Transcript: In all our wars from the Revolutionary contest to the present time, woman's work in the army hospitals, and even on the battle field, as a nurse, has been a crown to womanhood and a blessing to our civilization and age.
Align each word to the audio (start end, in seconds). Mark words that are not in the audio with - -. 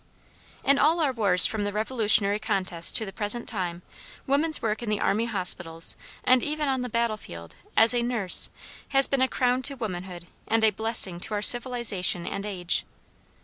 In 0.63 0.79
all 0.79 0.99
our 0.99 1.11
wars 1.11 1.45
from 1.45 1.63
the 1.63 1.71
Revolutionary 1.71 2.39
contest 2.39 2.95
to 2.97 3.05
the 3.05 3.13
present 3.13 3.47
time, 3.47 3.83
woman's 4.25 4.59
work 4.59 4.81
in 4.81 4.89
the 4.89 4.99
army 4.99 5.25
hospitals, 5.25 5.95
and 6.23 6.41
even 6.41 6.67
on 6.67 6.81
the 6.81 6.89
battle 6.89 7.17
field, 7.17 7.53
as 7.77 7.93
a 7.93 8.01
nurse, 8.01 8.49
has 8.87 9.07
been 9.07 9.21
a 9.21 9.27
crown 9.27 9.61
to 9.61 9.75
womanhood 9.75 10.25
and 10.47 10.63
a 10.63 10.71
blessing 10.71 11.19
to 11.19 11.35
our 11.35 11.43
civilization 11.43 12.25
and 12.25 12.47
age. 12.47 12.83